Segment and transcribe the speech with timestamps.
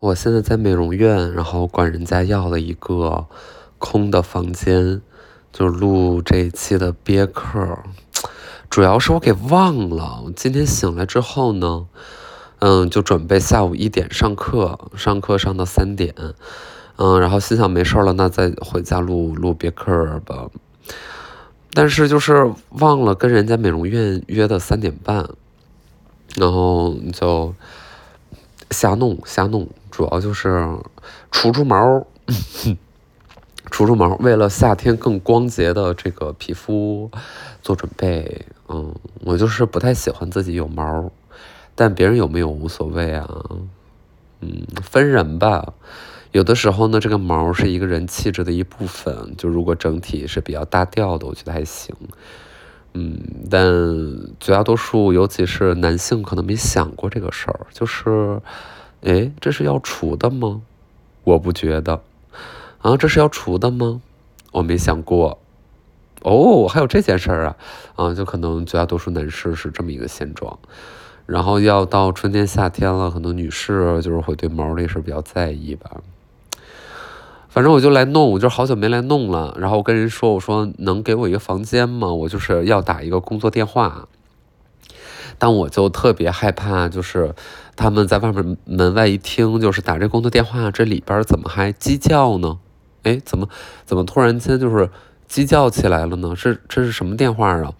[0.00, 3.26] 我现在在美容院，然后管人家要了一个
[3.78, 5.02] 空的房间，
[5.52, 7.80] 就录这一期的憋客。
[8.70, 11.86] 主要是我给忘了，今天醒来之后呢，
[12.60, 16.14] 嗯，就准备下午一点上课，上课上到三点，
[16.96, 20.48] 嗯，然后心想没事了，那再回家录录憋客吧。
[21.74, 25.28] 但是就是忘了跟人家美容院约的三点半，
[26.36, 27.54] 然后就。
[28.72, 29.68] 瞎弄瞎弄，
[30.00, 30.66] 主要就是
[31.30, 32.06] 除 除毛，
[33.70, 37.10] 除除毛，为了夏天更光洁的这个皮肤
[37.60, 38.46] 做准备。
[38.70, 38.94] 嗯，
[39.26, 41.12] 我就是不太喜欢自己有毛，
[41.74, 43.28] 但别人有没有无所谓啊。
[44.40, 45.74] 嗯，分人吧，
[46.32, 49.34] 有的时候呢，这个毛是一个人气质的一部分。
[49.36, 51.94] 就如果整体是比较大调的，我觉得还行。
[52.94, 53.20] 嗯，
[53.50, 53.62] 但
[54.40, 58.40] 绝大多数，尤其是男性，可能没想过这个事儿，就是，
[59.02, 60.62] 哎，这是要除的吗？
[61.24, 62.00] 我不觉得。
[62.82, 64.00] 啊，这是要除的吗？
[64.52, 65.38] 我没想过。
[66.22, 67.56] 哦，还有这件事儿啊，
[67.96, 70.58] 啊，就可能绝大多数男士是这么一个现状。
[71.24, 76.02] 然后要到春天、夏天了，可能女士就是会对毛这事儿比较在意吧。
[77.48, 79.56] 反正我就来弄，我就好久没来弄了。
[79.58, 82.12] 然后我跟人说：“我说能给我一个房间吗？
[82.12, 84.08] 我就是要打一个工作电话。”
[85.40, 87.34] 但我就特别害怕，就是
[87.74, 92.58] 他们在外面门外一听，就是打这工作电话，这里边怎么还鸡叫呢？
[93.04, 93.48] 哎，怎么
[93.86, 94.90] 怎么突然间就是
[95.26, 96.36] 鸡叫起来了呢？
[96.36, 97.72] 是这是什么电话啊？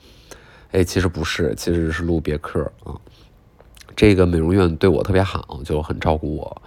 [0.72, 2.96] 哎，其实不是，其实是录别克啊。
[3.94, 6.62] 这个美容院对我特别好，就很照顾我。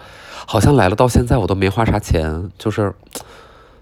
[0.45, 2.93] 好像来了到现在我都没花啥钱，就是，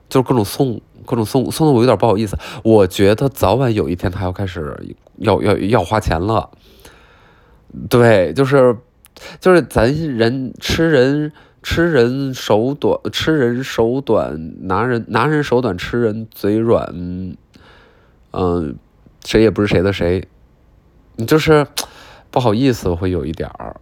[0.07, 2.37] 就是各种送，各种送，送的我有点不好意思。
[2.63, 6.49] 我觉得早晚有一天他要开始要要要花钱了。
[7.89, 8.77] 对，就是，
[9.39, 11.31] 就是咱人吃人
[11.63, 16.93] 吃人手短，吃人手短，拿人拿人手短，吃人嘴软。
[18.33, 18.77] 嗯，
[19.25, 20.27] 谁也不是谁的谁，
[21.27, 21.67] 就是
[22.29, 23.79] 不好意思会有一点儿，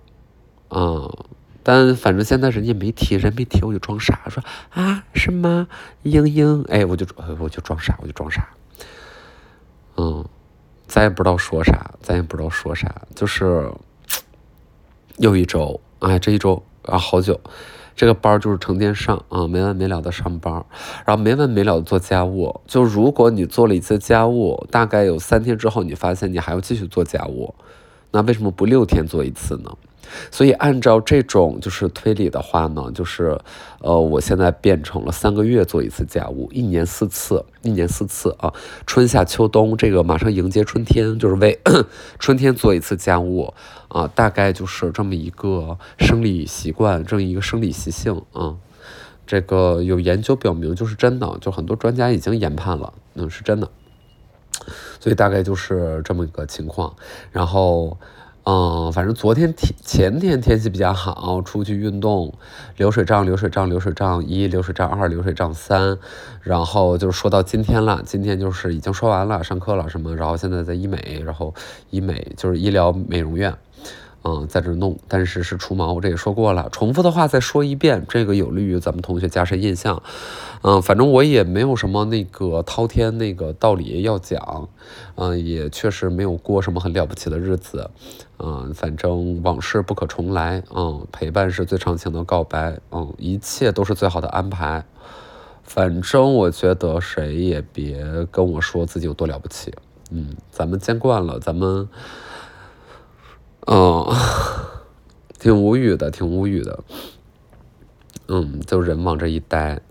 [0.70, 1.26] 嗯。
[1.62, 5.68] 但反正现在人家没提，人没提，我就装傻，说啊是吗？
[6.02, 7.06] 英英，哎，我就
[7.38, 8.50] 我就装傻，我就装傻。
[9.98, 10.26] 嗯，
[10.90, 13.72] 咱也不知道说啥，咱也不知道说啥，就是
[15.18, 17.40] 又一周，哎，这一周啊好久，
[17.96, 20.66] 这个班就是成天上啊，没完没了的上班，
[21.06, 22.60] 然后没完没了的做家务。
[22.66, 27.54] 就如果你做了一次家务，大概有三天之后，你发现你还要继续做家务，
[28.10, 29.72] 那为什么不六天做一次呢？
[30.32, 33.40] 所以按照这种就是推理的话呢，就是，
[33.82, 38.54] 呃，我现在变成了三个月做一次家务，一年四次，一年四次啊，
[38.86, 41.60] 春夏秋冬，这个马上迎接春天，就是为
[42.20, 43.54] 春天做一次家务
[43.88, 48.56] 啊，大概就是这么一个生理习惯，这么一个生理习性啊，
[49.26, 53.70] 这个有研究表明就是真的，就很多专家已经研判了，嗯，是真的，
[55.00, 56.96] 所以大概就是这么一个情况，
[57.32, 57.98] 然后。
[58.52, 62.34] 嗯，反正昨天天前天天气比较好，出去运动，
[62.78, 65.96] 流水账流水账流水账一流水账二流水账三，
[66.42, 71.54] 然后就是说到今天了，今天就是已经说完了，上课了什么，然后现在在医美，然后
[71.92, 73.56] 医美就是医疗美容院。
[74.24, 76.68] 嗯，在这弄，但是是除毛，我这也说过了。
[76.72, 80.04] 重复的话再说一遍，这个有利于咱们同学加深印象。
[80.62, 84.68] 嗯，反正我也没有什么那个滔天那个道理要讲。
[85.16, 87.90] 嗯，也确实没有过什么很了不起的日子。
[88.40, 90.62] 嗯，反正往事不可重来。
[90.76, 92.78] 嗯，陪伴是最长情的告白。
[92.92, 94.84] 嗯，一切都是最好的安排。
[95.64, 99.74] 反正我觉得谁也别跟我说自己有多了不起。
[100.12, 101.88] 嗯，咱们见惯了，咱们。
[103.68, 104.06] 嗯，
[105.40, 106.80] 挺无语的，挺无语的。
[108.28, 109.82] 嗯，就人往这一待。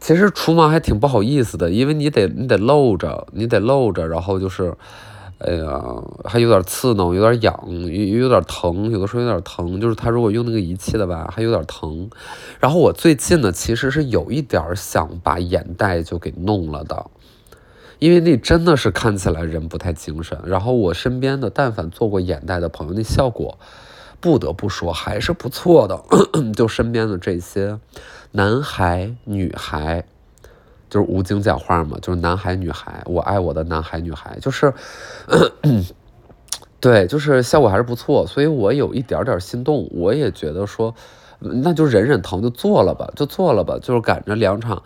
[0.00, 4.74] 其实除毛还挺不好意思的，因为你得你得露着，你得露着，然后就是，
[5.38, 9.78] 哎呀，还有点刺挠，有点痒，有有点疼，有的时候有点疼。
[9.78, 12.08] 就是他如果用那个仪器的吧，还有点疼。
[12.58, 17.10] 然后我最近呢，其实是有一点想把眼袋就给弄了的。
[18.00, 23.58] 因为那真的是看起来人不太精神，然后我身边的但凡做过眼袋的朋友，那效果
[24.20, 26.02] 不得不说还是不错的。
[26.56, 27.78] 就身边的这些
[28.32, 30.02] 男孩女孩，
[30.88, 34.72] 就是无精讲话嘛，就是男孩女孩，我爱我的男孩女孩，就是
[36.80, 40.94] 对，就是效果还是不错，所以我有一点点心动，我也觉得说，
[41.38, 44.82] 那就忍忍疼就做了吧，就做了吧，就是赶着两场，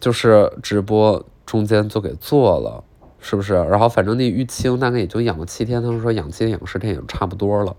[0.00, 1.24] 就是直播。
[1.46, 2.82] 中间就给做了，
[3.20, 3.54] 是不是？
[3.54, 7.76] 然后反正那淤青大概也就养了七天，他们说养七天养十天也差不多了。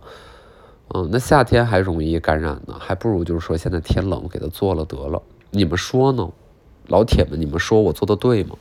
[0.94, 5.22] 嗯，那夏天还容易感染呢，还不如就是说现在天冷，给他做了得了。
[5.52, 6.30] 你们说呢，
[6.88, 7.40] 老铁们？
[7.40, 8.56] 你们说我做的对吗？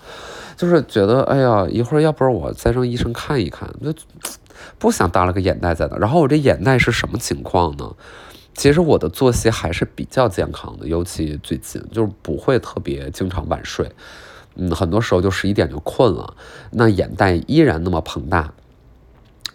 [0.56, 3.92] 就是觉得，哎呀，一会儿要不然我再让医生看一看，就
[4.78, 5.98] 不想搭了个眼袋在那。
[5.98, 7.94] 然后我这眼袋是什么情况呢？
[8.54, 13.90] 其实我的作息还是比较健康的，尤其最近就是不会特别经常晚睡，
[14.54, 16.34] 嗯，很多时候就十一点就困了，
[16.70, 18.52] 那眼袋依然那么膨大。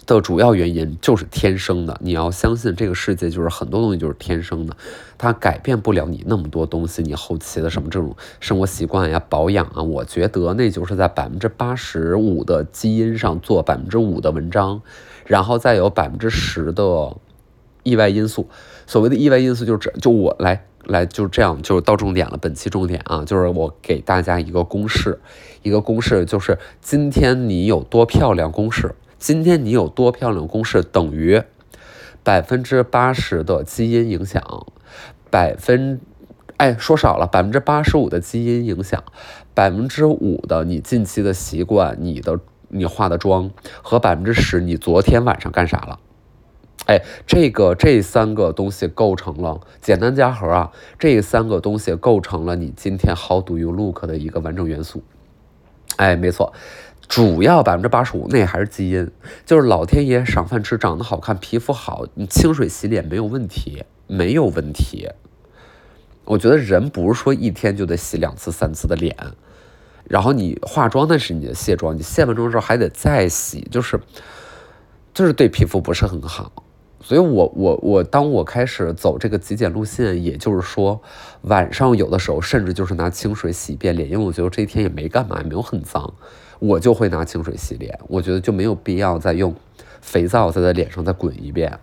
[0.06, 4.74] 的主要原因就是天生的，你要相信这个世界就是很多东西就是天生的，
[5.18, 14.82] 它改变不了你那么多东西，你后期的什么这种生活习惯呀、保养啊，我觉得那就是在百分之八十五的基因上做百分之五的文章，
[15.26, 17.18] 然后再有百分之十的
[17.84, 18.48] 意外因素。
[18.86, 25.20] 所谓的意外因素就是就我来来就这样就是到重点了，本期重点啊，就是我给大家一个公式，
[25.62, 28.96] 一个公式就是今天你有多漂亮公式。
[29.20, 30.48] 今天你有多漂亮？
[30.48, 31.42] 公式等于
[32.24, 34.44] 百分之八十的基因影响，
[35.32, 36.00] 百分
[36.58, 39.04] 哎说少了，百分之八十五的基因影响，
[39.56, 43.50] 百分之五的你近期的习惯，你的你化的妆
[43.82, 46.00] 和百分之十你昨天晚上干啥了？
[46.88, 55.04] 哎，这个这三个东西构成了简单加和啊，这三个东西构成了你今天 How do you look 的一个完整元素。
[55.98, 56.54] 哎，没错。
[57.10, 59.10] 主要百分之八十五那还是基因，
[59.46, 65.10] 就是老天爷赏饭吃，长得好看，皮肤好，你清水洗脸没有问题，没有问题。
[66.26, 69.16] 我觉得人不是说一天就得洗两次、三次的脸，
[70.04, 74.00] 然后你化妆那是你的卸妆，你卸完妆之后还得再洗，就是
[75.14, 76.52] 就是对皮肤不是很好。
[77.08, 81.02] 所以我我我当我开始走这个极简路线，也就是说
[81.44, 86.14] 晚上有的时候甚至就是拿清水洗一遍脸，因为我觉得这一天也没干嘛，也没有很脏。
[86.60, 89.56] 我就会拿清水洗脸，我觉得就没有必要再用
[90.02, 91.80] 肥皂在在脸上再滚一遍。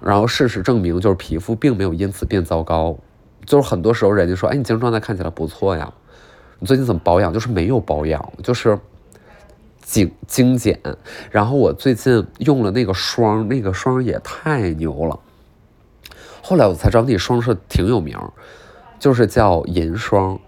[0.00, 2.98] 然后事实证明，就是皮肤并没有因此变糟糕。
[3.46, 5.92] 就是很多时候人家说，哎，你精神状态看起来不错呀，
[6.58, 7.32] 你最近怎么保养？
[7.32, 8.76] 就是没有保养，就是
[9.90, 10.78] 精精简。
[11.32, 15.18] 然后我最近用了那个霜，那个霜也太牛了。
[16.40, 18.16] 后来我才知道那霜是挺有名，
[19.00, 20.38] 就是叫银霜。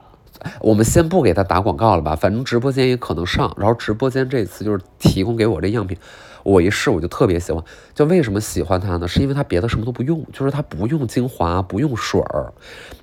[0.61, 3.53] 我们先不给他打广告了吧，反正直播间也可能上。
[3.57, 5.97] 然后直播间这次就是提供给我这样品，
[6.43, 7.63] 我一试我就特别喜欢。
[7.95, 9.07] 就为什么喜欢它呢？
[9.07, 12.53] 是因为它别的什么都不用，就是它不用精华，不用水儿。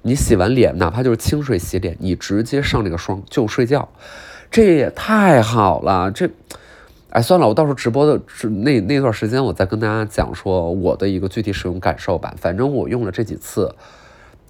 [0.02, 3.88] 你洗完脸，哪怕就是清水洗脸，你直接上这个霜就睡觉，
[4.52, 6.12] 这也太好了。
[6.12, 6.30] 这，
[7.10, 8.22] 哎，算了，我到时候直播的
[8.64, 12.34] 那那段时间，我再跟大家讲说我的一个具体使用感受吧。
[12.38, 13.76] 反正我用了这几次。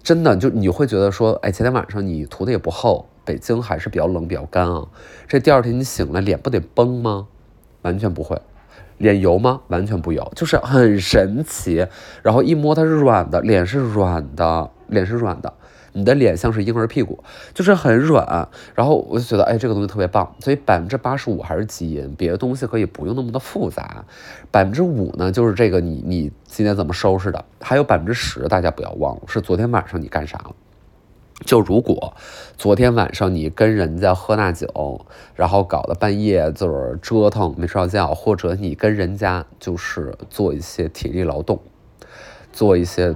[0.02, 4.88] 真的就你会觉得说，哎，前天晚上你涂的也不厚，北京还是比较冷比较干啊。
[5.28, 7.28] 这第二天你醒了，脸不得崩吗？
[7.82, 8.42] 完全不会，
[8.98, 9.60] 脸油吗？
[9.68, 11.86] 完全不油，就是很神奇。
[12.24, 15.54] 然后一摸它是软的，脸是软的，脸是软的。
[16.00, 17.22] 你的脸像是婴儿屁股，
[17.54, 20.34] 就是很软，然后我就觉得，哎，这个东西特别棒。
[20.40, 24.06] 所以百分之八十五还是基因，别的东西可以不用那么的复杂。
[24.50, 27.44] 百分之五呢，就是这个你你今天怎么收拾的？
[27.60, 30.56] 还有百分之十，大家不要忘了，是昨天晚上你干啥了？
[31.46, 32.14] 就如果
[32.58, 35.06] 昨天晚上你跟人家喝那酒，
[35.36, 41.60] 然后搞得半夜就是折腾没睡觉，或者你跟人家就是做一些体力劳动，
[42.54, 43.16] 做一些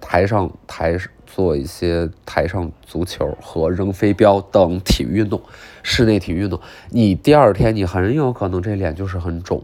[0.00, 0.98] 台上台。
[1.36, 5.42] 做一些台上足球和扔飞镖等体育运动，
[5.82, 9.62] 室内体育运动，你第二天你很有可能这脸就是很肿，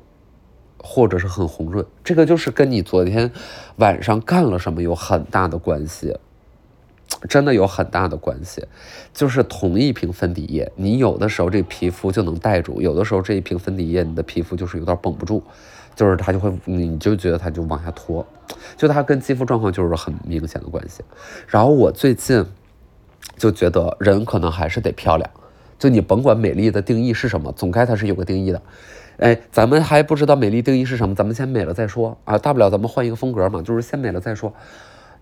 [0.77, 3.31] 或者是很红润，这个就是跟你昨天
[3.77, 6.15] 晚上干了什么有很大的关系，
[7.27, 8.67] 真的有很大的关系。
[9.15, 15.43] 就是同一瓶粉底液，你有的时候这皮肤就能带住，有的时候这一瓶粉底液你的皮肤就是有点绷不住。
[15.95, 18.27] 就是它就会，你就觉得它就往下拖，
[18.77, 21.03] 就它跟肌肤状况就是很明显的关系。
[21.47, 22.45] 然后我最近
[23.37, 25.31] 就觉得人可能还是得漂亮，
[25.79, 28.63] 就你甭管美丽的定义是什么，总该它是有个定义的。
[29.19, 34.53] 哎，咱们还不知道美丽定义是什么，咱们先美了再说啊，大不了咱们换一个风格嘛，就是先美了再说。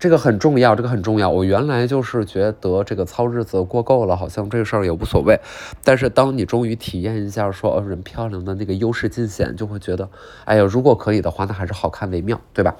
[0.01, 1.29] 这个很重要，这个很重要。
[1.29, 5.39] 我原来就是觉得这个糙日子过够了，好像这个事儿也无所谓。
[5.85, 10.09] 但是当你终于体验一下说哦人漂亮的那个优势尽显，就会觉得，
[10.47, 12.75] 哎呀，如果可以的话，那还是好看为妙，对吧？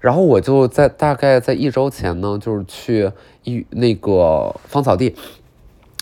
[0.00, 3.10] 然后我就在大概在一周前呢，就是去
[3.42, 5.16] 一那个芳草地，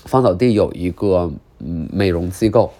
[0.05, 2.71] 芳草地有一个嗯美容机构，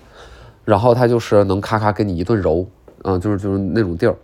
[0.67, 2.67] 然后他就是能咔咔给你一顿揉，
[3.05, 4.15] 嗯，就是就是那种地儿。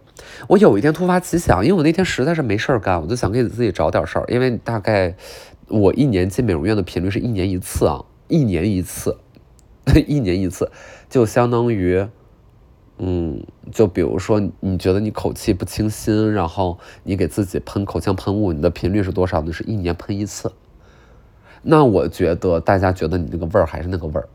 [0.49, 4.25] 我有一天突发奇想，因为我那天实在是没事儿干，我就想给自己找点事儿。
[4.29, 5.15] 因为大概
[5.69, 9.17] 我一年进美容院的频率是一年一次啊，一年一次，
[10.07, 10.71] 一年一次，
[11.09, 12.07] 就相当于
[12.99, 19.53] 嗯，就比如说你觉得你口气不清新，然后你给自己喷口腔喷雾，你的频率是多少呢？
[19.53, 20.53] 是一年喷一次。
[21.63, 24.29] 那我觉得大家觉得你那个味儿还是那个味儿，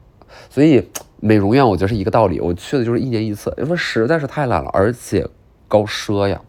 [0.50, 0.88] 所以
[1.20, 2.40] 美容院我觉得是一个道理。
[2.40, 5.28] 我去的就是一年一次，因为实在是太懒了，而且
[5.74, 6.40] 高奢呀，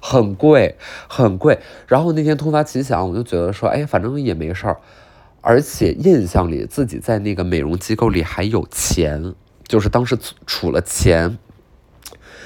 [0.00, 1.58] 很贵很贵。
[1.86, 4.80] 然后那天突发奇想，我就觉得说，哎，反正也没事儿，
[5.42, 9.34] 而且印象里自己在那个美容机构里还有钱，
[9.68, 11.36] 就是当时储了钱，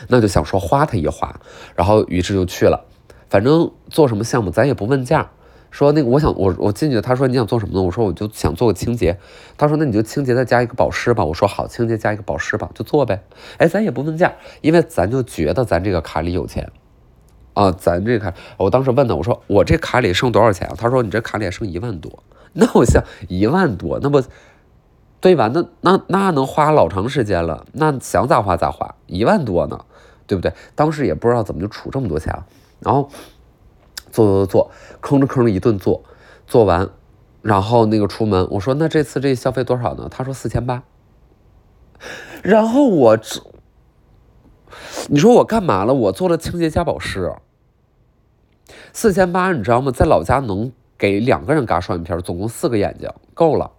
[0.09, 1.39] 那就想说花它一花，
[1.77, 2.85] 然后于是就去了。
[3.31, 5.31] 反正做什么项目咱也不问价。
[5.71, 7.83] 说那个，我想我我进去，他说你想做什么呢？
[7.83, 9.19] 我说我就想做个清洁。
[9.59, 11.25] 他说那你就清洁再加一个保湿吧。
[11.25, 13.23] 我说好，清洁加一个保湿吧，就做呗。
[13.59, 14.33] 哎，咱也不问价，
[14.63, 16.73] 因为咱就觉得咱这个卡里有钱
[17.53, 17.71] 啊。
[17.71, 20.75] 咱这卡，我当时问他，我说我这卡里剩多少钱啊？
[20.77, 22.23] 他说你这卡里还剩一万多。
[22.55, 24.23] 那我想一万多，那不
[25.21, 25.51] 对吧？
[25.53, 27.67] 那那那能花老长时间了。
[27.73, 29.85] 那想咋花咋花，一万多呢，
[30.27, 30.53] 对不对？
[30.75, 32.35] 当时也不知道怎么就出这么多钱，
[32.81, 33.11] 然后。
[34.11, 36.03] 做做做，吭哧吭哧一顿做，
[36.47, 36.91] 做完，
[37.43, 40.09] 然后那个出门，我说那这次这消费多少呢？
[40.11, 40.83] 他说四千八。
[42.43, 43.43] 然后我这，
[45.09, 45.93] 你说我干嘛了？
[45.93, 47.35] 我做了清洁加保湿，
[48.93, 49.91] 四千八，你知道吗？
[49.91, 53.73] 在老家能给两个人嘎双眼皮，总共四个眼睛够了。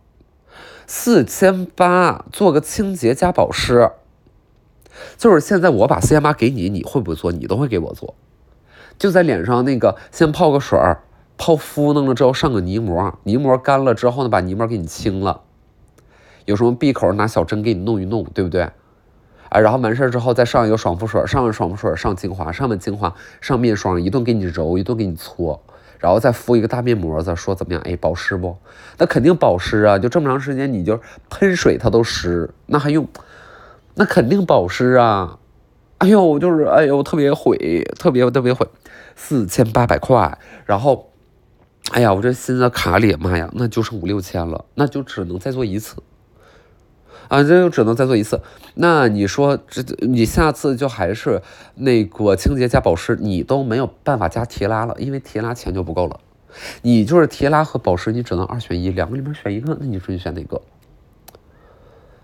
[0.85, 3.91] 四千八做个清洁加保湿，
[5.17, 7.31] 就是现在我把四千八给你，你会不会做？
[7.31, 8.15] 你都会给我做。
[8.99, 11.01] 就在脸上那个，先泡个水儿，
[11.37, 15.41] 泡敷弄了之后上个泥膜，泥膜干了之后呢，把泥膜给你清了。
[16.45, 18.69] 有什么闭口拿小针给你弄一弄，对不对？
[19.49, 25.63] 啊，然后完事儿之后再上一个爽肤水，上完爽肤水上精华，上完精华上面霜，一顿给你揉，一顿给你搓，
[25.97, 27.81] 然后再敷一个大面膜子，说怎么样？
[27.85, 28.57] 哎，保湿不？
[28.97, 29.97] 那肯定保湿啊！
[29.97, 33.07] 就这么长时间，你就喷水它都湿，那还用？
[33.95, 35.39] 那肯定保湿啊！
[35.99, 38.67] 哎呦，就是哎呦，特别毁，特别特别毁。
[39.21, 41.11] 四千八百块，然后，
[41.91, 46.01] 哎呀，我这新的卡里，妈呀，那就剩五六千了，那就只能再做一次，
[47.27, 48.41] 啊，这就只能再做一次。
[48.75, 51.43] 那你说，这你下次就还是
[51.75, 56.21] 那个清洁加保湿，你都没有办法加提拉了，因为提拉钱就不够了。
[56.81, 60.61] 你就是提拉和保湿，你只能二选一，两个里面选一个，那你说你选哪个？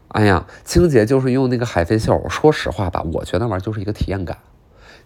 [0.07, 4.37] 哎呀，清洁就是用那个海飞秀，说实话吧，我觉得那玩意儿就是一个体验感。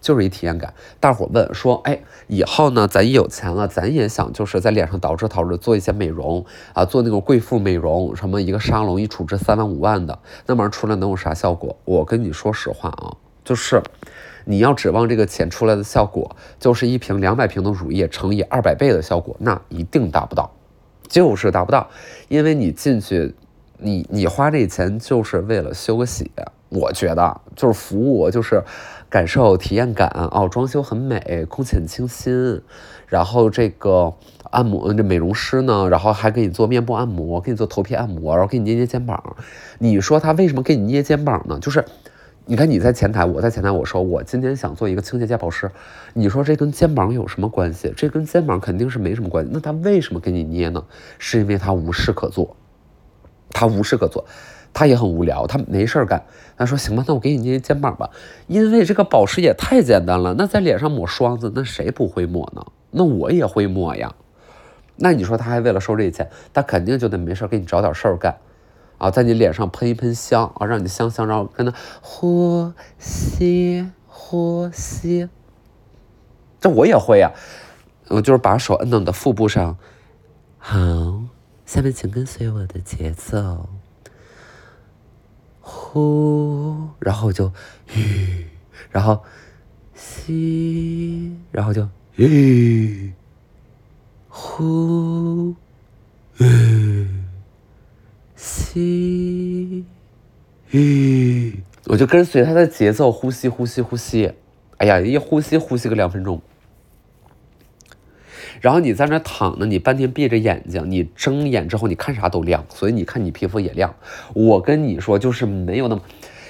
[0.01, 0.73] 就是一体验感。
[0.99, 11.75] 大伙问说：“哎，以后呢，咱有钱了，咱也想就是在脸上捯饬捯饬，做一些美容啊，做那种贵妇美容，什么一个沙龙一处置三万五万的，那玩意儿出来能有啥效果？
[11.85, 13.81] 我跟你说实话啊，就是
[14.45, 20.49] 你要指望这个钱出来的效果，就是一瓶两百瓶的乳液乘以二百倍的效果，那一定达不到，
[21.07, 21.89] 就是达不到，
[22.29, 23.35] 因为你进去，
[23.77, 26.31] 你你花这钱就是为了休息，
[26.69, 28.63] 我觉得就是服务，就是。
[29.09, 32.61] 感受体验感哦，装修很美，空气很清新，
[33.07, 34.13] 然后这个
[34.51, 39.35] 按摩这美容师呢，然后还给你做面部按摩，给你做头皮按摩，然后给你捏捏肩膀。
[39.79, 41.57] 你说他为什么给你捏肩膀呢？
[41.59, 41.83] 就是
[42.45, 45.71] 你看你在前台，我在前台，我说我今天想做一个清洁加保湿，
[46.13, 47.91] 你说这跟肩膀有什么关系？
[47.97, 49.49] 这跟肩膀肯定是没什么关系。
[49.51, 50.83] 那他为什么给你捏呢？
[51.17, 52.55] 是因为他无事可做，
[53.51, 54.25] 他无事可做。
[54.73, 56.23] 他也很无聊，他没事儿干。
[56.57, 58.09] 他说：“行吧，那我给你捏肩膀吧，
[58.47, 60.35] 因为这个保湿也太简单了。
[60.37, 62.65] 那在脸上抹霜子，那谁不会抹呢？
[62.91, 64.13] 那我也会抹呀。
[64.97, 68.35] 那你说他还为了收这钱，他肯定就得没事给你找点事儿干
[68.97, 75.29] 啊，在你脸上喷一喷香啊，让你香香，然后跟他呼吸呼吸。
[76.59, 77.31] 这我也会呀，
[78.09, 79.77] 我就是把手摁到你的腹部上。
[80.57, 81.23] 好，
[81.65, 83.69] 下面请跟随我的节奏。”
[85.69, 87.51] 呼，然后就
[87.87, 88.47] 吁，
[88.89, 89.21] 然后
[89.93, 93.13] 吸，然后就吁，
[94.27, 95.53] 呼，
[96.37, 97.07] 吁，
[98.35, 99.85] 吸，
[100.71, 104.33] 吁，我就跟随他的节奏呼吸，呼吸，呼吸。
[104.77, 106.41] 哎呀，一呼吸呼吸个两分钟。
[108.61, 113.93] 然后你在那躺着，你半天闭着眼睛，你睁眼之后你看啥都亮，所以你看你皮肤也亮。
[114.33, 116.01] 我跟你说，就是没有那么，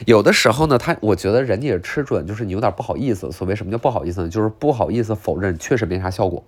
[0.06, 3.32] 有的时候呢，他我觉得人家也吃准，就是你有点不好意思。
[3.32, 4.30] 所谓什么叫不好意思呢？
[4.30, 6.44] 就是不好意思否认确实没啥效果，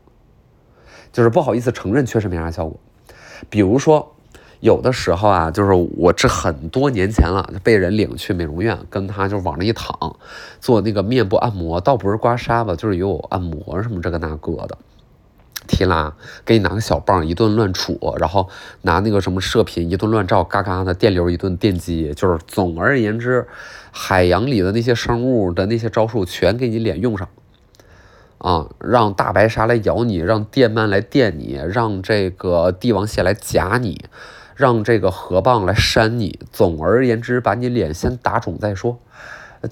[1.12, 2.80] 就是不好意思承认确实没啥效果。
[3.50, 4.16] 比如说，
[4.62, 10.16] 有的时候啊，就是我这很多年前了，被人领去美容院，跟他就往那一躺，
[10.60, 14.78] 做那个面部按摩，倒不是刮痧吧，就是有按摩什么这个那个的。
[15.72, 16.14] 提拉，
[16.44, 18.50] 给你拿个小棒一顿乱杵，然后
[18.82, 23.48] 拿那个什么射频一顿乱照，嘎嘎的电流一顿电击，就是总而言之，
[23.92, 27.28] 海洋里的那些生物的那些招数全给你脸用上。
[28.40, 34.04] 啊，让大白鲨来咬你，让电鳗来电你，让这个帝王蟹来夹你，
[34.56, 36.40] 让这个河蚌来扇你。
[36.52, 39.00] 总而言之，把你脸先打肿再说，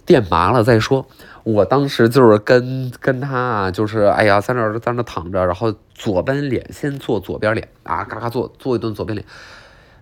[0.05, 1.07] 电麻了再说。
[1.53, 9.25] 我当时就是跟跟他啊，就是哎呀，在那儿在那躺着，然后左边脸先做左边脸啊，嘎嘎做做一顿左边脸。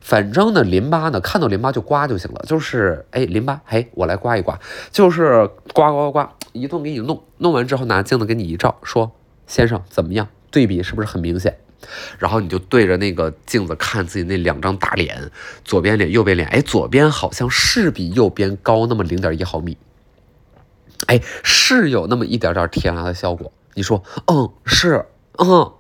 [0.02, 4.58] 反正呢，淋巴呢，看到淋巴就刮就行了，就是哎，淋巴，嘿，我来刮一刮，
[4.92, 9.12] 就是刮刮刮刮，一顿给你弄，弄完之后拿镜子给你一照，说
[9.48, 10.28] 先生怎么样？
[10.50, 11.58] 对比是不是很明显？
[12.20, 15.30] 然后你就对着那个镜子看自己那两张大脸，
[15.66, 19.78] 左边脸，右边脸，哎，左边好像是比右边高那么零点一毫米，
[21.08, 23.52] 哎，是有那么一点点提拉的效果。
[23.74, 25.06] 你说，嗯，是，
[25.38, 25.72] 嗯，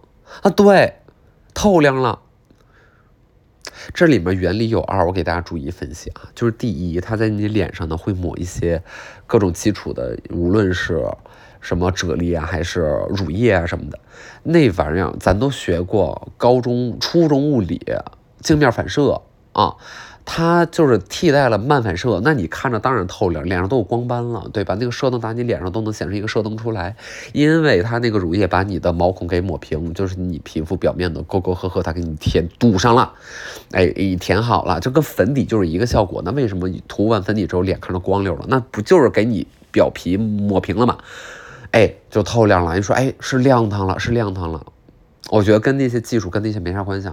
[0.41, 0.95] 啊，对，
[1.53, 2.19] 透亮了。
[3.93, 6.29] 这里面原理有二，我给大家逐一分析啊。
[6.35, 8.83] 就是第一，它在你脸上呢会抹一些
[9.25, 11.05] 各种基础的，无论是
[11.61, 13.99] 什么啫喱啊，还是乳液啊什么的，
[14.43, 17.81] 那玩意儿咱都学过，高中、初中物理，
[18.41, 19.21] 镜面反射
[19.53, 19.75] 啊。
[20.29, 24.75] 它就是替代了漫反射，那你看着当然透亮，脸上都有光斑了，对吧？
[24.77, 26.97] 那个射灯打你脸上都能显示一个射灯出来，
[27.31, 33.13] 因为它那个乳液把你的毛孔给抹平，就是你皮肤表面的沟沟壑壑，它给你填堵上了，
[33.71, 36.21] 哎，你填好了，就跟粉底就是一个效果。
[36.25, 38.45] 那为什么你涂完粉底之后脸看着光溜了？
[38.49, 40.97] 那不就是给你表皮抹平了吗？
[41.71, 42.75] 哎，就透亮了。
[42.75, 44.61] 你说，哎，是亮堂了，是亮堂了。
[45.31, 47.09] 我觉得跟那些技术跟那些没啥关系。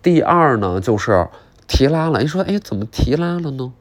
[0.00, 1.26] 第二呢，就是。
[1.66, 3.72] 提拉了，你说，哎，怎么提拉了呢？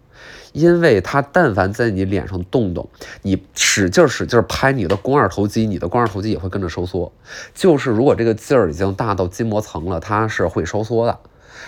[0.54, 2.88] 因为它但凡在你脸上动动，
[3.24, 7.12] 你使劲使劲拍你的肱二头肌，你的肱二头肌也会跟着收缩。
[7.56, 11.20] 就是如果这个劲儿已经大到筋膜层了，它是会收缩的。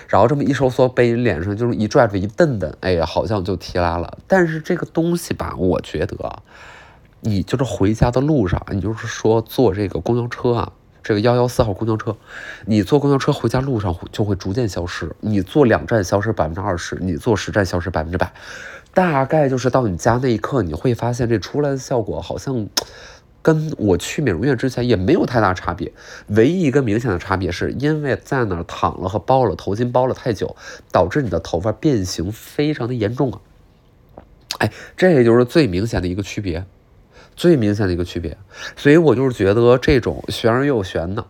[0.07, 4.19] 然后这么一收缩，被你脸上就是一拽着一蹬蹬，哎呀，好像就提拉了。
[4.27, 6.43] 但是这个东西吧，我觉得，
[7.21, 10.71] 你就是回家的路上，你就是说坐这个公交车啊。
[11.05, 12.17] 这个幺幺四号公交车，
[12.65, 15.15] 你坐公交车回家路上就会逐渐消失。
[15.19, 18.33] 你坐两站消失百分之二十，你坐十站消失百分之百。
[18.91, 22.67] 大概就是到你家那一刻，你会发现这出来的效果好像
[23.43, 25.91] 跟我去美容院之前也没有太大差别。
[26.29, 30.55] 唯一一个明显的差别是因为在那儿躺了和包了头巾包了太久，
[30.91, 33.39] 导致你的头发变形非常的严重啊。
[34.57, 36.65] 哎，这也就是最明显的一个区别。
[37.35, 38.37] 最明显的一个区别，
[38.75, 41.25] 所以我就是觉得这种玄而又玄的，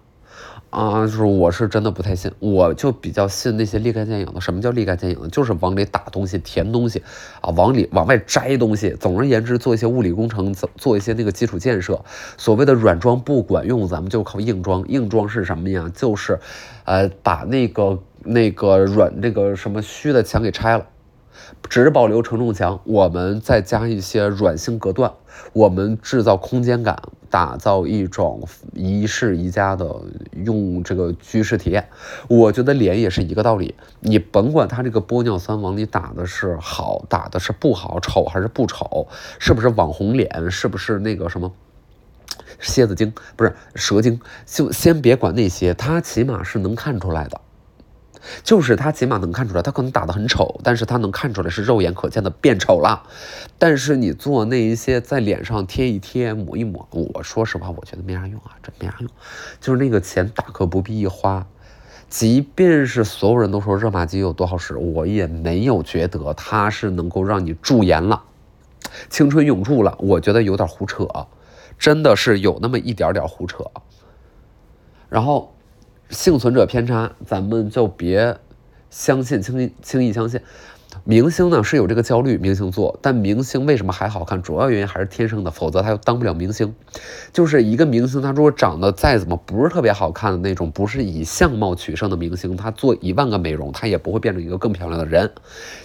[0.70, 4.39] 啊，就是我是真的不太信，我就比较信那些立竿见影的。
[4.39, 5.28] 什么叫立竿见影的？
[5.30, 7.02] 就是往里打东西、填东西，
[7.41, 8.91] 啊，往里往外摘东西。
[9.00, 12.00] 总而言之，做一些物理工程，做做一些那个基础建设。
[12.38, 14.88] 所谓的软装不管用，咱们就靠硬装。
[14.88, 15.91] 硬装是什么呀？
[15.96, 16.39] 就是，
[16.84, 20.86] 呃，把那个那个软那个什么虚的墙给拆了。
[21.69, 25.12] 只保留承重墙，我们再加一些软性隔断，
[25.54, 29.93] 我们制造空间感，打造一种一室一家的
[30.45, 31.88] 用这个居室体验。
[32.28, 39.08] 我觉得脸也是一个道理，你甭管它这个玻尿酸往里打的是好，打的是不好，丑还是不丑，
[39.39, 41.52] 是不是网红脸，是不是那个什么
[42.60, 47.41] 蝎子精，不是蛇精，就先别管那些，它起码是能看出来的。
[48.43, 53.03] 就是他起码能看出来，他可能打得很丑，但是他能看出来是肉眼可见的变丑了。
[53.57, 59.09] 但是你做那一些在脸上贴一贴、抹一抹，我说实话，我觉得没啥用啊，真没啥用。
[59.59, 61.47] 就是那个钱大可不必一花，
[62.09, 68.23] 即便是所有人都说热玛吉有多好使，我也没有觉得它是能够让你驻颜了、
[69.09, 69.95] 青春永驻了。
[69.99, 71.07] 我觉得有点胡扯，
[71.79, 73.63] 真的是有那么一点点胡扯。
[75.09, 75.55] 然后。
[76.10, 78.38] 幸存者偏差，咱们就别
[78.89, 80.39] 相信，轻易轻易相信。
[81.04, 84.41] 明星呢是有这个焦虑，明星做，但明星为什么还好看？
[84.41, 86.74] 主要原因还是天生的，否则他又当不了明星。
[87.34, 95.30] 就是一个明星，他如果长得再怎么不是特别好看的那种，不是以相貌取胜的明星，他做一万个美容，他也不会变成一个更漂亮的人。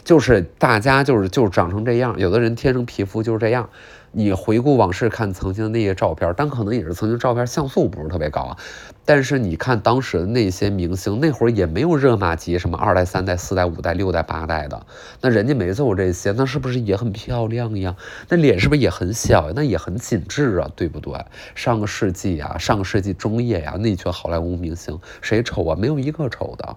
[0.05, 3.69] 就是大家就是就是长成这样，有的人天生皮肤就是这样。
[4.13, 8.57] 你回顾往事，看曾经的那些照片，但可能也是曾经照片像素不是特别高啊。
[9.05, 14.87] 但是你看当时的那些明星，那会儿也没有热玛吉，什么二代、三代、四代、五代、六代、八代的，
[15.21, 17.97] 那人家没做这些，那是不是也很漂亮呀？
[18.29, 19.53] 那脸是不是也很小呀？
[19.57, 21.13] 那也很紧致啊，对不对？
[21.55, 25.77] 上个世纪啊，上个世纪中叶呀，那群好莱坞明星谁丑啊？
[25.77, 26.77] 没有一个丑的，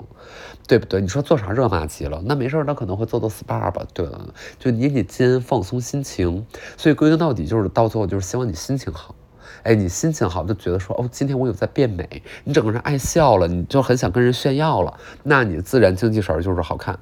[0.67, 1.01] 对不对？
[1.01, 2.23] 你说做啥热玛吉了？
[2.25, 4.19] 那没事他可能会做做 SPA 吧，对吧？
[4.57, 6.45] 就捏捏肩，放松心情。
[6.77, 9.13] 所以归根到底就是到最后就是希望你心情好，
[9.63, 16.99] 哎，你心情好就觉得说，哦，今天我有在变美，你整个人爱笑了，你就很想跟人炫耀了，那你自然精气神就是好看。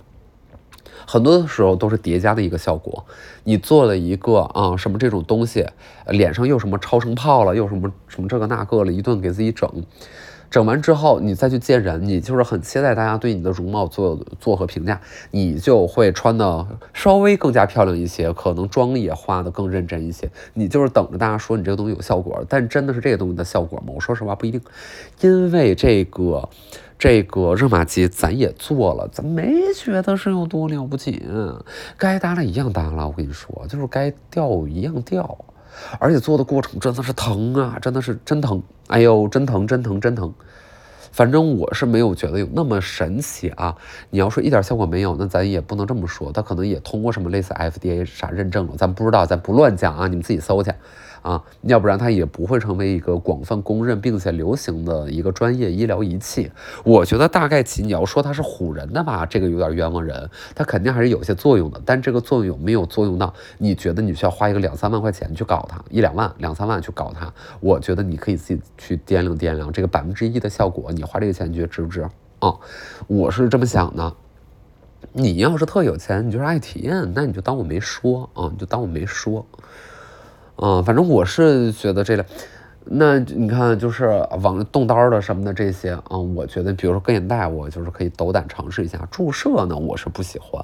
[1.08, 3.06] 很多的时候都是叠加的一个效果。
[3.44, 5.66] 你做了一个啊什么这种东西，
[6.08, 9.70] 脸上又什么超声炮了，又什么什么这个那个了，一顿给自己整。
[10.52, 15.00] 整完之后，你再去见人，你就是很期待大家对你的容貌做做和评价，
[15.32, 20.30] 你就会穿的稍微更加漂亮一些，可能妆也化的更认真一些。
[20.54, 23.94] 你就是等着大家说你这个东西有效果，但真的是这个东西的效果吗？
[23.96, 24.60] 我说实话不一定，
[25.22, 26.50] 因为这个
[27.00, 31.24] 这个热玛吉咱也做了，咱没觉得是有多了不起，
[31.98, 35.46] 该耷拉一样耷拉，我跟你说，就是该掉一样掉。
[36.00, 38.62] 而且做的过程真的是疼啊，真的是真疼，
[38.92, 40.34] 哎呦，真疼，真疼，真疼。
[41.12, 43.76] 反正我是没有觉得有那么神奇啊。
[44.10, 50.72] 你要说一点效果没有，那咱也不能这么说，他可能也通过什么类似 FDA 啥认证了，咱不知道，咱不乱讲啊，你们自己搜去。
[51.22, 56.52] 啊，要不然它也不会成为一个广泛公认并且流行的一个专业医疗仪器。
[56.84, 60.30] 我觉得大概其你要说它是唬人的吧，这个有点冤枉人。
[60.56, 67.32] 它肯定还是有些作用的，但这个作用有没有作用到你觉得你需要花一个两三万块钱去搞它，一两万、两三万去搞它？
[67.60, 72.02] 我觉得你可以自己去掂量掂量这个百分之一的效果，你花这个钱你觉得值不值？
[72.40, 72.56] 啊，
[73.08, 74.14] 我是这么想的。
[75.14, 79.46] 你要是特有钱，你就是爱体验，那你就当我没说啊，你就当我没说。
[80.62, 82.24] 嗯，反正我是觉得这类，
[82.86, 89.08] 那你看，就是往动刀的什么的这些啊，我觉得，比如说割眼袋，我就是可以斗胆尝试一下。
[89.10, 90.64] 注射呢，我是不喜欢，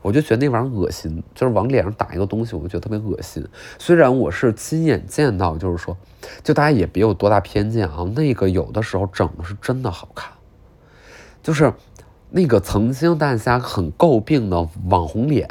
[0.00, 3.46] 我就觉得那玩意儿恶心，就是往脸上打一个东西，我就觉得特别恶心。
[3.78, 5.94] 虽然我是亲眼见到，就是说，
[6.42, 10.32] 就大家也别有多大偏见啊，那个有的时候整的是真的好看，
[11.42, 11.74] 就是
[12.30, 15.46] 那个曾经大家很诟病的网红脸，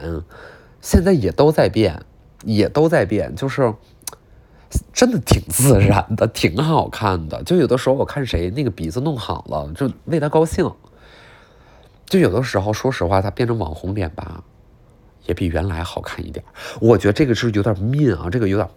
[0.81, 2.01] 现在也都在变。
[2.45, 3.73] 也都在变，就是
[4.93, 7.43] 真的挺自然的，挺好看的。
[7.43, 10.71] 就有的时候我看谁那个鼻子弄好了，就为他高兴。
[12.05, 14.43] 就有的时候，说实话，他变成网红脸吧，
[15.25, 16.45] 也比原来好看一点。
[16.79, 18.69] 我觉得这个是有点命啊，这个有点，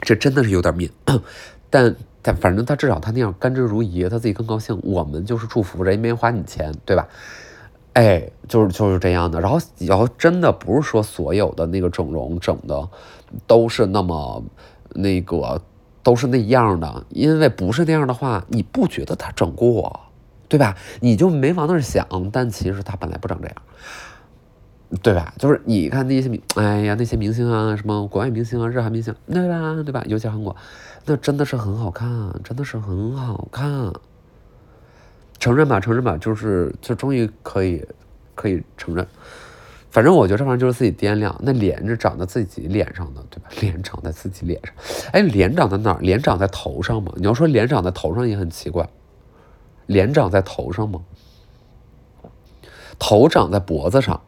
[0.00, 0.90] 这真的是有点命。
[1.68, 4.78] 但但反正他至少他那样甘之如饴，他自己更高兴。
[4.82, 7.06] 我们就是祝福，人没花你钱，对吧？
[7.94, 9.40] 哎，就是就是这样的。
[9.40, 12.88] 然后，然后真的不是说所有的那个整容整的
[13.46, 14.42] 都是那么
[14.94, 15.60] 那个
[16.02, 20.00] 都是那样的，因为不是那样的话，你不觉得他整过，
[20.48, 20.76] 对吧？
[21.00, 22.06] 你就没往那儿想。
[22.32, 23.56] 但其实他本来不长这样，
[25.02, 25.34] 对吧？
[25.36, 29.74] 就是你看那些明，哎呀，那些明星啊，什么国外明星啊，日韩明星，对吧？
[29.84, 30.04] 对吧？
[30.06, 30.54] 尤其韩国，
[31.06, 32.08] 那真的是很好看，
[32.44, 33.92] 真的是很好看。
[35.40, 37.84] 承认吧，承认吧，就是就终于可以，
[38.34, 39.04] 可以承认。
[39.90, 41.34] 反正我觉得这玩意儿就是自己掂量。
[41.42, 43.48] 那脸是长在自己脸上的，对吧？
[43.60, 44.72] 脸长在自己脸上。
[45.12, 45.98] 哎，脸长在哪儿？
[46.00, 47.12] 脸长在头上吗？
[47.16, 48.88] 你要说脸长在头上也很奇怪。
[49.86, 51.00] 脸长在头上吗？
[53.00, 54.20] 头长在脖子上，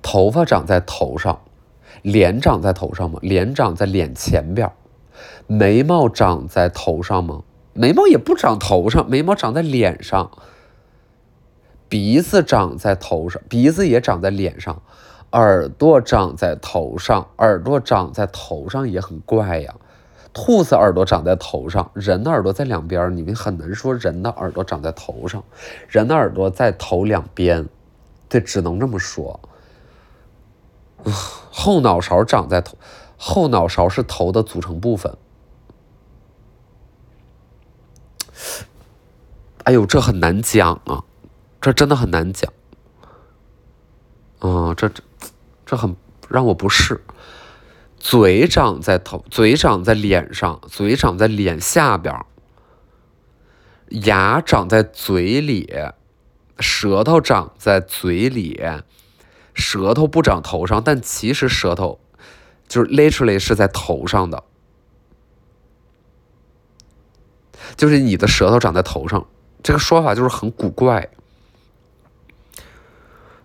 [0.00, 1.38] 头发长在头上，
[2.02, 3.18] 脸长在头上吗？
[3.20, 4.70] 脸长在脸前边，
[5.48, 7.42] 眉毛长在头上吗？
[7.72, 10.30] 眉毛也不长头上，眉毛长在脸上。
[11.88, 14.82] 鼻子长在头上，鼻子也长在脸上。
[15.32, 19.74] 耳朵长在头上，耳朵长在头上也很怪呀。
[20.32, 25.42] 兔子耳朵长在头上，人的耳朵在两边，你们很难说人的耳朵长在头上，
[25.88, 27.68] 人的耳朵在头两边，
[28.28, 29.40] 这只能这么说。
[31.04, 32.76] 后脑勺长在头，
[33.16, 35.16] 后脑勺是头的组成部分。
[39.64, 41.04] 哎呦，这很难讲啊，
[41.60, 42.50] 这真的很难讲。
[44.38, 45.02] 啊，这这
[45.66, 45.94] 这很
[46.28, 47.04] 让我不适。
[47.98, 52.24] 嘴长在头，嘴长在脸上，嘴长在脸下边
[53.88, 55.70] 牙长在嘴里，
[56.58, 58.58] 舌头长在嘴里，
[59.52, 62.00] 舌头不长头上，但其实舌头
[62.66, 64.42] 就是 literally 是在头上的，
[67.76, 69.26] 就是你的舌头长在头上。
[69.62, 71.10] 这个说法就是很古怪。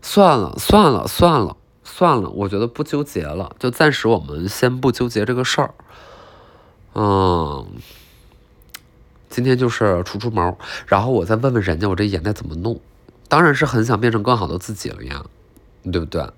[0.02, 5.74] 算了算了算了算了，我觉得不纠结了，就暂时我们先不纠结这个事儿。
[6.94, 7.66] 嗯，
[9.30, 12.80] 今天就是除除毛，然后我再问问人家我这眼袋怎么弄。
[13.28, 15.26] 当然是很想变成更好的自己了呀，
[15.92, 16.30] 对不对？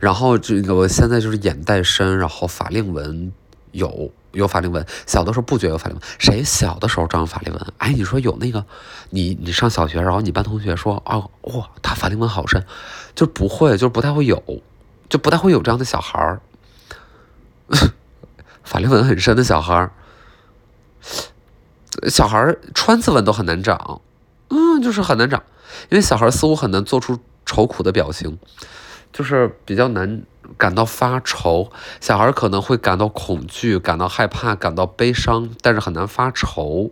[0.00, 3.32] 然后这个我现在就是眼袋深，然后法令纹
[3.74, 4.10] 有。
[4.34, 6.02] 有法令纹，小的时候不觉得有法令纹。
[6.18, 7.66] 谁小的时候长法令纹？
[7.78, 8.66] 哎，你说有那个，
[9.10, 12.66] 你你上小学，然后你班同学说，哦哇，他法令纹好深，
[13.14, 14.42] 就不会，就不太会有，
[15.08, 16.40] 就不太会有这样的小孩儿，
[18.64, 19.92] 法令纹很深的小孩儿，
[22.08, 24.00] 小孩川字纹都很难长，
[24.48, 25.40] 嗯，就是很难长，
[25.90, 28.36] 因为小孩似乎很难做出愁苦的表情，
[29.14, 30.22] 就是比较难
[30.58, 31.70] 感到发愁。
[32.00, 36.90] 小孩可能会感到恐惧、感到害怕、感到悲伤，但是很难发愁。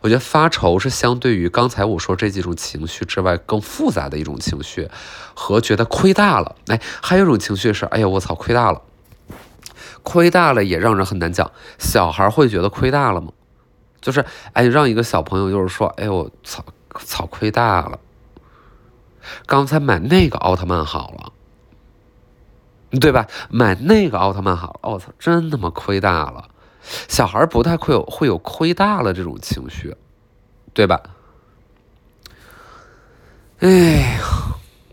[0.00, 4.88] 我觉得发愁是相对于刚才我说这几种情绪之外更复杂的一种情绪，
[5.34, 6.54] 和觉得亏大了。
[6.68, 8.80] 哎，还有一种情绪是，哎呀，我操，亏大了。
[10.04, 11.50] 亏大了也让人很难讲。
[11.78, 13.32] 小孩会觉得亏大了吗？
[14.00, 16.64] 就是，哎，让一个小朋友就是说，哎呦，操，
[17.04, 17.98] 操，亏大了。
[19.46, 21.32] 刚才买那个奥特曼好了，
[23.00, 23.26] 对吧？
[23.50, 26.48] 买那个奥特曼好，我操，真他妈亏大了。
[27.08, 29.96] 小孩不太会有会有亏大了这种情绪，
[30.72, 31.00] 对吧？
[33.60, 34.20] 哎呀，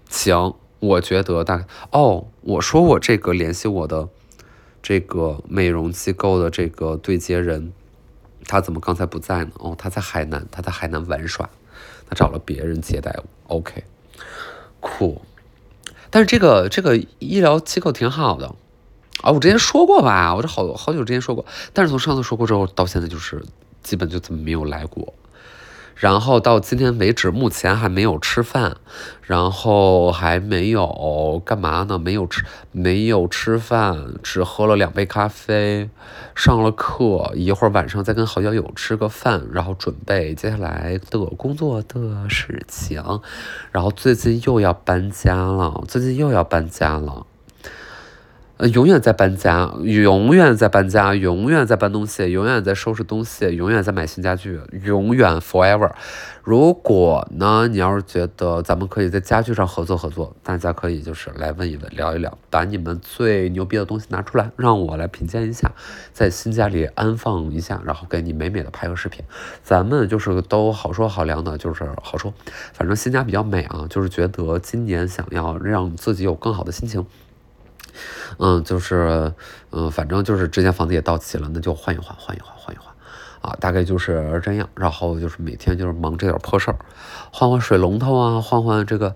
[0.09, 4.07] 行，我觉得大概哦，我说我这个联系我的
[4.81, 7.73] 这个美容机构的这个对接人。
[8.47, 9.51] 他怎么刚才不在呢？
[9.59, 11.47] 哦，他在海南，他在海南玩耍，
[12.09, 13.55] 他找了别人接待我。
[13.55, 13.83] OK，
[14.79, 15.21] 酷。
[16.11, 18.53] 但是这个这个医疗机构挺好的
[19.21, 21.43] 啊，我之前说过吧，我这好好久之前说过，
[21.73, 23.43] 但是从上次说过之后到现在就是
[23.81, 25.13] 基本就怎么没有来过。
[26.01, 28.77] 然后到今天为止，目前还没有吃饭，
[29.21, 31.99] 然后还没有干嘛呢？
[31.99, 35.91] 没有吃，没有吃饭，只喝了两杯咖啡，
[36.33, 43.03] 上了课，一会儿晚上再跟好友友吃个饭，然后准备接下来的工作的事情。
[43.71, 47.27] 然后最近又要搬家了，最近又要搬家了。
[48.67, 55.89] 永远在搬家，永远在搬家，永远在搬东西，永远在收拾东西，永远在买新家具，永远 forever。
[56.43, 65.71] 如果呢，你要是觉得咱们可以在家具上合作合作，大家可以就是来问一问，聊一聊，把你们最牛逼的东西拿出来，让我来品鉴一下，
[66.13, 69.25] 在新家里安放一下，然后给你美美的拍个视频，
[69.63, 72.31] 咱们就是都好说好聊的，就是好说，
[72.73, 77.03] 反正新家比较美啊，就是觉得今年想要让自己有更好的心情。
[78.37, 79.33] 嗯，就是，
[79.71, 82.93] 嗯，反正就是之前房子也到期了，那就换一换，换一换，换一换，
[83.41, 84.69] 啊，大概就是这样。
[84.75, 86.77] 然后就是每天就是忙这点破事儿，
[87.31, 89.15] 换换水龙头啊，换换这个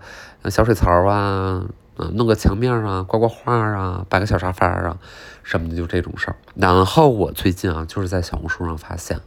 [0.49, 1.65] 小水槽啊，
[1.97, 4.97] 嗯，弄个墙面啊，挂挂画啊，摆个小沙发啊，
[5.43, 6.35] 什么的，就这种事儿。
[6.55, 9.19] 然后我最近啊，就是在小红书上发现，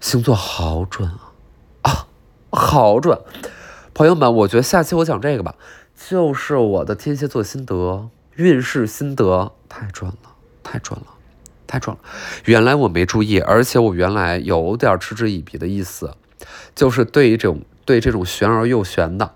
[0.00, 1.32] 星座好准啊，
[1.82, 2.06] 啊，
[2.50, 3.20] 好准。
[3.94, 5.56] 朋友们，我觉得下期我讲这个吧，
[6.08, 8.08] 就是我的天蝎座心得。
[8.38, 10.30] 运势心得太准了，
[10.62, 11.06] 太准了，
[11.66, 12.00] 太准了！
[12.44, 16.14] 原来我没注意，而且我原来有点嗤之以鼻的意思，
[16.72, 19.32] 就是对于这种对这种玄而又玄的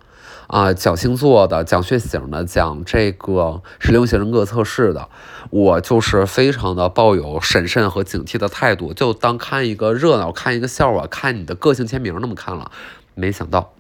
[0.47, 5.09] 啊，讲星座的、讲血型的、讲这个十六型人格测试的，
[5.51, 12.71] 我就是非常的抱有审慎和警惕的态度，就当看一个热闹、看一个笑话、看你的个性签名那么看了。
[13.15, 13.73] 没想到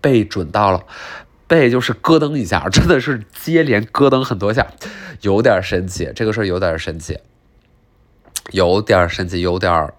[0.00, 0.82] 被准到了。
[1.46, 4.66] 背就是咯噔一下， 真的是接连咯噔很多下，
[5.20, 6.10] 有点神奇。
[6.14, 7.18] 这个事儿有点神奇，
[8.52, 9.92] 有点神奇，有点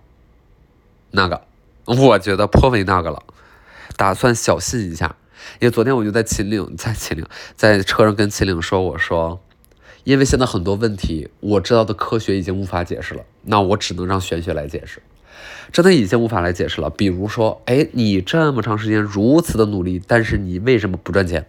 [1.11, 1.41] 那个，
[1.85, 3.23] 我觉得颇为那个了。
[3.95, 5.15] 打算小心一下，
[5.59, 9.39] 因为昨天我就在秦岭，在秦岭，在车上跟秦岭说，我说，
[10.03, 15.01] 因为现在很多问题我知道的科学已经无法解释了，那我只能让玄学来解释。
[15.71, 16.89] 真的已经无法来解释了。
[16.89, 21.45] 比如说，哎，你这么长时间如此的努力，但是你为什么不赚钱？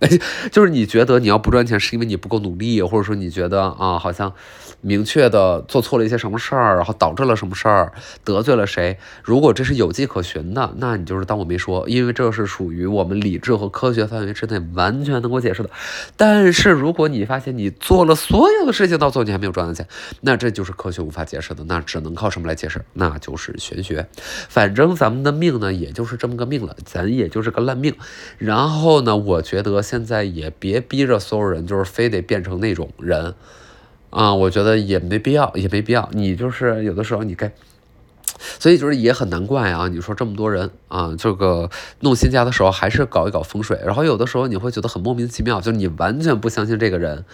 [0.52, 4.32] 就是你觉得你要不赚钱，是因为你不够努力，或者说你觉得啊，好像。
[4.82, 8.96] 明确的做错了一些什么事儿，然后导致了什么事儿，得罪了谁？
[9.24, 15.70] 如果这是有迹可循的，那你就是当我没说，因为这是属于我们理智和科学范围之内完全能够解释的。
[16.16, 19.88] 但是如果你发现你做了所有的事情，到最后你还没有赚到钱，
[20.20, 22.84] 那这就是科学无法解释的，那只能靠什么来解释？
[22.92, 24.06] 那就是玄学。
[24.48, 27.92] 反正咱们的命呢，也就是这么个命了，咱也就是个烂命。
[28.38, 33.34] 然后呢，我觉得现在也别逼着所有人，就是非得变成那种人。
[34.10, 36.08] 啊，我觉得也没必要，也没必要。
[36.12, 37.52] 你就是有的时候你该，
[38.58, 39.88] 所以就是也很难怪啊。
[39.88, 41.70] 你说这么多人啊，这个
[42.00, 47.24] 弄新家的时候还是搞一搞风水，然后有的时候你会觉得很莫名其妙，就你完全不相信这个人。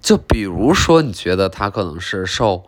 [0.00, 2.64] 就比如说，你觉得他可能是受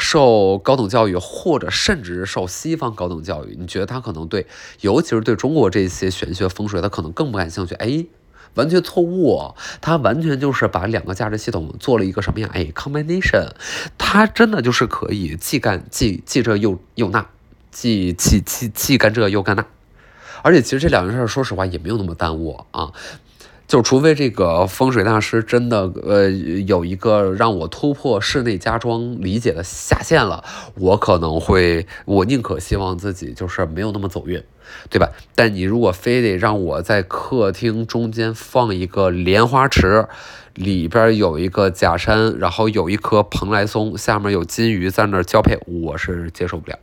[0.00, 4.48] 受高等教育，或者甚至是受西方高等教育，你觉得他可能对，
[4.80, 7.76] 尤其是对中国这些玄学风水，他可能更不感兴趣。
[7.76, 8.06] 哎。
[8.54, 12.50] 完全错误，他完全就是把两个价值系统做了一个什么呀？
[12.52, 13.50] 哎，combination，
[13.96, 17.24] 他真的就是可以既干既既这又又那，
[17.70, 19.64] 既既既既干这又干那，
[20.42, 22.90] 而且其实这两件事，说实话也没有那么耽误啊。
[23.70, 30.42] 就除非这个风水大师真的呃有一个让我突破室内家装理解的下限了，
[30.74, 34.42] 我可能会我宁可希望自己就是没有那么走运，
[34.90, 35.08] 对吧？
[35.36, 40.08] 但你如果非得让我在客厅中间放一个莲花池，
[40.54, 46.76] 里边有一个假山，然后有一棵蓬莱松，下面有金鱼在那儿交配，我是接受不了。